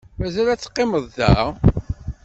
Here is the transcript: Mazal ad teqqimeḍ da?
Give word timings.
Mazal 0.19 0.47
ad 0.49 0.59
teqqimeḍ 0.61 1.05
da? 1.17 1.33